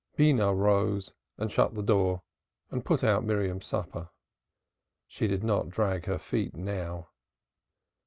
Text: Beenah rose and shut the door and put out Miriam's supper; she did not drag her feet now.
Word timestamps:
Beenah 0.17 0.55
rose 0.55 1.13
and 1.37 1.51
shut 1.51 1.75
the 1.75 1.83
door 1.83 2.23
and 2.71 2.83
put 2.83 3.03
out 3.03 3.23
Miriam's 3.23 3.67
supper; 3.67 4.09
she 5.05 5.27
did 5.27 5.43
not 5.43 5.69
drag 5.69 6.05
her 6.07 6.17
feet 6.17 6.55
now. 6.55 7.09